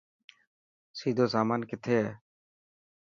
[0.99, 2.09] سيدو سامان ڪٿي هي.